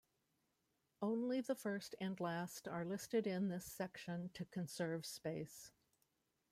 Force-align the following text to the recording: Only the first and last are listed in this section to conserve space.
Only 1.03 1.41
the 1.41 1.53
first 1.53 1.93
and 2.01 2.19
last 2.19 2.67
are 2.67 2.83
listed 2.83 3.27
in 3.27 3.49
this 3.49 3.65
section 3.65 4.31
to 4.33 4.45
conserve 4.45 5.05
space. 5.05 5.73